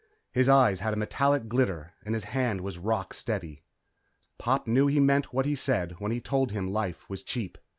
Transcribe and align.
His 0.31 0.49
eyes 0.49 0.79
had 0.79 0.93
a 0.95 0.97
metallic 0.97 1.47
glitter 1.47 1.93
and 2.03 2.15
his 2.15 2.23
hand 2.23 2.61
was 2.61 2.79
rock 2.79 3.13
steady. 3.13 3.61
Pop 4.39 4.65
knew 4.65 4.87
he 4.87 4.99
meant 4.99 5.31
what 5.31 5.45
he 5.45 5.53
said 5.53 5.91
when 5.99 6.11
he 6.11 6.19
told 6.19 6.51
him 6.51 6.73
life 6.73 7.07
was 7.07 7.21
cheap. 7.21 7.59